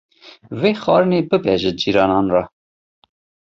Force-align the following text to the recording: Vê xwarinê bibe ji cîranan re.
Vê 0.59 0.71
xwarinê 0.81 1.19
bibe 1.29 1.53
ji 1.61 1.71
cîranan 1.79 2.27
re. 2.35 2.43